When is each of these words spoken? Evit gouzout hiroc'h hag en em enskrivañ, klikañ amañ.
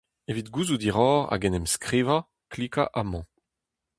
Evit 0.31 0.51
gouzout 0.53 0.83
hiroc'h 0.85 1.27
hag 1.31 1.43
en 1.47 1.55
em 1.57 1.65
enskrivañ, 1.67 2.23
klikañ 2.51 2.87
amañ. 3.01 3.23